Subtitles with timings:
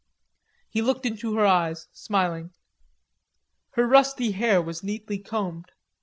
[0.67, 2.55] He looked into her eyes, smiling.
[3.73, 5.71] Her rusty hair was neatly combed.